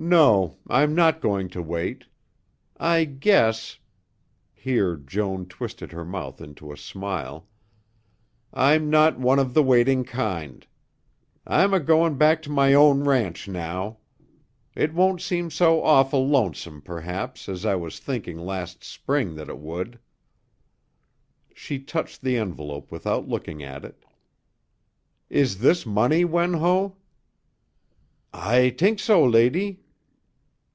[0.00, 0.58] "No.
[0.68, 2.04] I'm not going to wait.
[2.76, 3.80] I guess"
[4.54, 7.48] here Joan twisted her mouth into a smile
[8.54, 10.64] "I'm not one of the waiting kind.
[11.44, 13.98] I'm a going back to my own ranch now.
[14.76, 19.58] It won't seem so awful lonesome, perhaps, as I was thinking last spring that it
[19.58, 19.98] would."
[21.52, 24.04] She touched the envelope without looking at it.
[25.28, 26.98] "Is this money, Wen Ho?"
[28.32, 29.80] "I tink so, lady."